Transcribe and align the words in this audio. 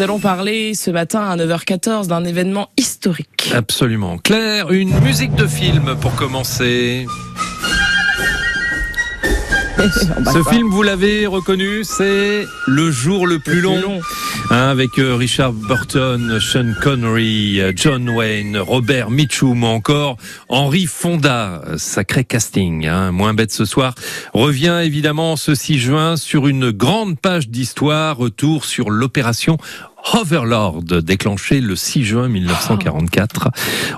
nous 0.00 0.04
allons 0.04 0.18
parler 0.18 0.72
ce 0.72 0.90
matin 0.90 1.28
à 1.28 1.36
9h14 1.36 2.06
d'un 2.06 2.24
événement 2.24 2.70
historique. 2.78 3.52
Absolument. 3.54 4.16
Claire, 4.16 4.72
une 4.72 4.98
musique 5.00 5.34
de 5.34 5.46
film 5.46 5.94
pour 6.00 6.14
commencer. 6.14 7.06
Ce 10.32 10.42
film, 10.50 10.68
vous 10.68 10.82
l'avez 10.82 11.26
reconnu, 11.26 11.84
c'est 11.84 12.44
Le 12.66 12.90
jour 12.90 13.26
le 13.26 13.38
plus 13.38 13.60
long, 13.62 14.00
hein, 14.50 14.68
avec 14.68 14.98
euh, 14.98 15.14
Richard 15.14 15.52
Burton, 15.54 16.38
Sean 16.38 16.74
Connery, 16.82 17.60
euh, 17.60 17.72
John 17.74 18.10
Wayne, 18.10 18.58
Robert 18.58 19.10
Mitchum, 19.10 19.64
encore 19.64 20.18
Henry 20.50 20.84
Fonda. 20.84 21.62
Sacré 21.78 22.24
casting, 22.24 22.86
hein. 22.86 23.10
moins 23.10 23.32
bête 23.32 23.52
ce 23.52 23.64
soir. 23.64 23.94
Revient 24.34 24.82
évidemment 24.84 25.36
ce 25.36 25.54
6 25.54 25.78
juin 25.78 26.16
sur 26.16 26.46
une 26.46 26.72
grande 26.72 27.18
page 27.18 27.48
d'histoire, 27.48 28.18
retour 28.18 28.66
sur 28.66 28.90
l'opération 28.90 29.56
Overlord, 30.12 30.82
déclenché 30.82 31.60
le 31.60 31.76
6 31.76 32.04
juin 32.04 32.28
1944. 32.28 33.50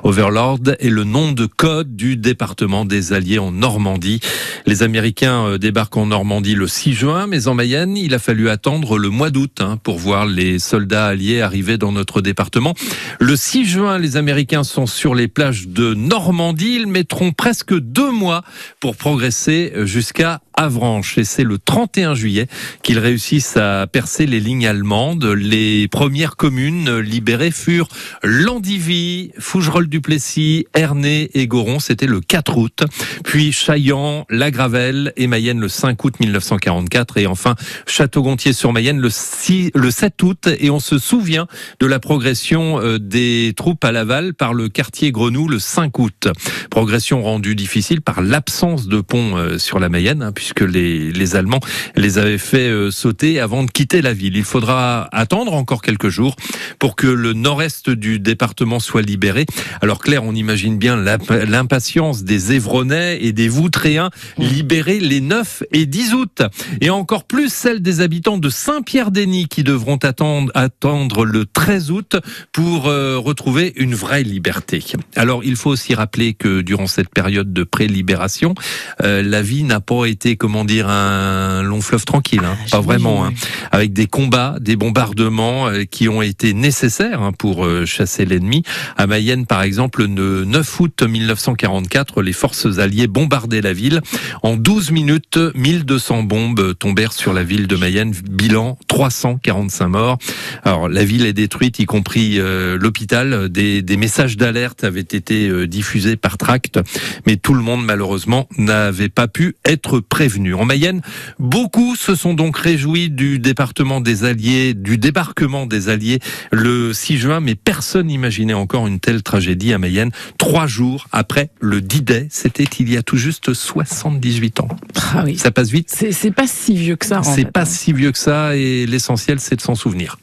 Overlord 0.03 0.61
est 0.79 0.89
le 0.89 1.05
nom 1.05 1.33
de 1.33 1.47
code 1.47 1.97
du 1.97 2.17
département 2.17 2.85
des 2.85 3.13
Alliés 3.13 3.39
en 3.39 3.51
Normandie. 3.51 4.21
Les 4.67 4.83
Américains 4.83 5.47
euh, 5.47 5.59
débarquent 5.59 5.97
en 5.97 6.07
Normandie 6.07 6.55
le 6.55 6.67
6 6.67 6.93
juin, 6.93 7.27
mais 7.27 7.49
en 7.49 7.55
Mayenne, 7.55 7.97
il 7.97 8.15
a 8.15 8.19
fallu 8.19 8.51
attendre 8.51 8.99
le 8.99 9.09
mois 9.09 9.31
d'août 9.31 9.61
hein, 9.61 9.79
pour 9.83 9.99
voir 9.99 10.27
les 10.27 10.59
soldats 10.59 11.07
alliés 11.07 11.41
arriver 11.41 11.79
dans 11.79 11.93
notre 11.93 12.21
département. 12.21 12.75
Le 13.19 13.37
6 13.37 13.65
juin, 13.65 13.99
les 13.99 14.17
Américains 14.17 14.65
sont 14.65 14.87
sur 14.87 15.15
les 15.15 15.29
plages 15.29 15.69
de 15.69 15.95
Normandie. 15.95 16.77
Ils 16.81 16.87
mettront 16.87 17.33
presque 17.33 17.75
deux 17.79 18.11
mois 18.11 18.43
pour 18.81 18.97
progresser 18.97 19.73
jusqu'à 19.85 20.41
Avranches. 20.55 21.19
Et 21.19 21.25
c'est 21.25 21.45
le 21.45 21.59
31 21.59 22.15
juillet 22.15 22.47
qu'ils 22.83 22.99
réussissent 22.99 23.57
à 23.57 23.87
percer 23.87 24.27
les 24.27 24.41
lignes 24.41 24.67
allemandes. 24.67 25.25
Les 25.25 25.89
premières 25.89 26.37
communes 26.37 26.99
libérées 26.99 27.51
furent 27.51 27.89
Landivy, 28.23 29.33
Fougerolles-du-Plessis, 29.39 30.67
Ernée 30.75 31.31
et 31.35 31.47
Goron. 31.47 31.79
C'était 31.79 32.07
le 32.07 32.21
4 32.21 32.59
août. 32.59 32.85
Puis 33.25 33.53
Chaillan, 33.53 34.27
La 34.29 34.51
Gravelle 34.51 35.13
et 35.17 35.27
Mayenne 35.27 35.61
le 35.61 35.69
5 35.69 36.03
août 36.05 36.15
1944. 36.21 37.19
Et 37.19 37.27
enfin 37.27 37.55
Château-Gontier-sur-Mayenne 37.87 39.01
le, 39.01 39.11
6, 39.11 39.71
le 39.75 39.91
7 39.91 40.23
août. 40.23 40.49
Et 40.59 40.71
on 40.71 40.81
se 40.81 40.99
souvient 40.99 41.47
de 41.81 41.87
la 41.87 41.99
progression 41.99 42.81
euh, 42.81 42.99
des 42.99 43.53
troupes 43.57 43.85
à 43.85 43.93
Laval 43.93 44.35
par 44.35 44.55
le 44.55 44.69
quartier 44.69 45.13
Grenoux 45.13 45.49
le 45.49 45.59
5 45.59 45.99
août. 45.99 46.29
Progression 46.71 47.23
rendue 47.23 47.55
difficile 47.55 48.01
par 48.01 48.21
l'absence 48.23 48.87
de 48.87 49.01
pont 49.01 49.37
euh, 49.37 49.59
sur 49.59 49.79
la 49.79 49.89
Mayenne, 49.89 50.23
hein, 50.23 50.33
puisque 50.43 50.63
les, 50.63 51.13
les 51.13 51.37
Allemands 51.37 51.61
les 51.95 52.19
avaient 52.19 52.37
fait 52.37 52.69
euh, 52.69 52.91
sauter 52.91 53.39
avant 53.39 53.63
de 53.63 53.71
quitter 53.71 54.03
la 54.03 54.13
ville. 54.13 54.37
Il 54.37 54.43
faudra 54.43 55.09
attendre 55.13 55.53
encore 55.53 55.83
quelques 55.83 56.09
jours 56.09 56.35
pour 56.81 56.97
que 56.97 57.07
le 57.07 57.33
nord-est 57.33 57.91
du 57.91 58.19
département 58.19 58.81
soit 58.81 59.03
libéré. 59.03 59.47
Alors 59.83 60.01
Claire, 60.01 60.25
on 60.25 60.35
imagine 60.35 60.79
bien 60.79 60.97
l'impatience 60.97 62.25
des 62.25 62.55
Évronais 62.55 63.23
et 63.23 63.33
des 63.33 63.47
Voutréens 63.47 64.11
libérés 64.37 64.99
les 64.99 65.21
9 65.21 65.63
et 65.71 65.87
10 65.87 66.15
août. 66.15 66.43
Et 66.81 66.91
encore 66.91 67.23
plus 67.23 67.53
celle 67.53 67.81
des 67.81 68.01
habitants 68.01 68.39
de 68.39 68.49
Saint-Pierre-Denis 68.49 69.47
qui 69.47 69.63
devront 69.63 69.99
attendre, 69.99 70.51
attendre 70.57 71.25
le 71.25 71.47
13 71.47 71.93
août 71.93 72.17
pour 72.51 72.89
euh, 72.89 73.17
retrouver 73.17 73.75
une 73.77 73.95
vraie 73.95 74.25
liberté. 74.25 74.83
Alors 75.15 75.45
il 75.45 75.55
faut 75.55 75.71
aussi 75.71 75.95
rappeler 75.95 76.35
que 76.35 76.63
durant 76.63 76.89
cette 76.89 77.11
période 77.11 77.53
de 77.53 77.63
pré-libération, 77.63 78.57
euh, 79.05 79.23
la 79.23 79.41
vie 79.41 79.63
n'a 79.63 79.79
pas 79.79 80.07
été, 80.07 80.32
comment 80.37 80.65
dire, 80.65 80.89
un 80.89 81.63
long 81.63 81.81
fleuve 81.81 82.05
tranquille. 82.05 82.43
Hein. 82.45 82.57
pas 82.71 82.81
vraiment. 82.81 83.25
Hein. 83.25 83.33
Avec 83.71 83.93
des 83.93 84.07
combats, 84.07 84.57
des 84.61 84.77
bombardements 84.77 85.69
euh, 85.69 85.85
qui 85.85 86.09
ont 86.09 86.23
été 86.23 86.55
nécessaires 86.55 87.23
hein, 87.23 87.33
pour 87.33 87.65
euh, 87.65 87.87
chasser 87.87 88.25
l'ennemi. 88.25 88.63
À 88.97 89.07
Mayenne, 89.07 89.47
par 89.47 89.63
exemple, 89.63 90.07
le 90.07 90.45
9 90.45 90.81
août 90.81 91.03
1944, 91.03 92.23
les 92.23 92.33
forces 92.33 92.79
alliées 92.79 93.07
bombardaient 93.07 93.61
la 93.61 93.73
ville. 93.73 94.01
En 94.43 94.57
12 94.57 94.91
minutes, 94.91 95.39
1200 95.55 96.25
bombes 96.25 96.75
tombèrent 96.79 97.13
sur 97.13 97.33
la 97.33 97.45
ville 97.45 97.67
de 97.67 97.77
Mayenne. 97.77 98.13
Bilan 98.31 98.79
345 98.89 99.89
morts. 99.89 100.19
Alors 100.65 100.89
la 100.89 101.05
ville 101.05 101.27
est 101.27 101.33
détruite, 101.33 101.79
y 101.79 101.87
compris 101.87 102.39
euh, 102.39 102.77
l'hôpital. 102.79 103.49
Des, 103.49 103.83
des, 103.83 103.97
messages 103.97 104.37
d'alerte 104.37 104.85
avaient 104.85 105.01
été 105.01 105.67
diffusés 105.69 106.17
par 106.17 106.39
tract, 106.39 106.81
mais 107.27 107.37
tout 107.37 107.55
le 107.55 107.63
monde 107.63 107.85
malheureusement 107.85 108.49
n'avait 108.59 109.09
pas 109.09 109.29
pu 109.29 109.57
être 109.65 110.01
prévenu. 110.23 110.55
En 110.55 110.65
Mayenne, 110.65 111.01
beaucoup 111.41 111.97
se 111.97 112.15
sont 112.15 112.33
donc 112.33 112.57
réjouis 112.57 113.11
du 113.11 113.41
département 113.41 114.01
des 114.01 114.23
Alliés, 114.23 114.73
du 114.73 114.97
débarquement 114.97 115.67
des 115.67 115.89
Alliés 115.89 116.21
le 116.53 116.93
6 116.93 117.19
juin, 117.19 117.41
mais 117.41 117.57
personne 117.57 118.07
n'imaginait 118.07 118.55
encore 118.55 118.87
une 118.87 119.01
telle 119.01 119.25
tragédie 119.25 119.73
à 119.73 119.79
Mayenne, 119.79 120.13
trois 120.39 120.69
jours 120.69 121.09
après 121.11 121.51
le 121.59 121.81
D-Day. 121.81 122.29
C'était 122.31 122.69
il 122.79 122.89
y 122.89 122.97
a 122.97 123.03
tout 123.03 123.17
juste 123.17 123.53
78 123.53 124.61
ans. 124.61 124.69
Ah 125.13 125.25
oui. 125.25 125.37
Ça 125.37 125.51
passe 125.51 125.71
vite. 125.71 125.91
C'est 125.91 126.31
pas 126.31 126.47
si 126.47 126.77
vieux 126.77 126.95
que 126.95 127.07
ça. 127.07 127.25
C'est 127.25 127.51
pas 127.51 127.65
si 127.65 127.93
vieux 127.93 128.13
que 128.13 128.19
ça, 128.19 128.55
et 128.55 128.87
l'essentiel, 128.87 129.41
c'est 129.41 129.57
de 129.57 129.61
s'en 129.61 129.75
souvenir. 129.75 130.19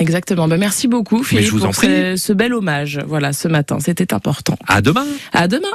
Exactement. 0.00 0.48
Ben 0.48 0.56
merci 0.56 0.88
beaucoup, 0.88 1.22
Philippe, 1.22 1.50
vous 1.50 1.58
pour 1.58 1.74
ce, 1.74 2.14
ce 2.16 2.32
bel 2.32 2.54
hommage. 2.54 3.00
Voilà, 3.06 3.34
ce 3.34 3.48
matin, 3.48 3.80
c'était 3.80 4.14
important. 4.14 4.56
À 4.66 4.80
demain. 4.80 5.04
À 5.34 5.46
demain. 5.46 5.68